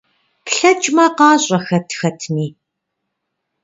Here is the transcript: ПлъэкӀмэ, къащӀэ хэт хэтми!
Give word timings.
ПлъэкӀмэ, 0.45 1.05
къащӀэ 1.17 1.57
хэт 1.65 1.89
хэтми! 1.99 2.47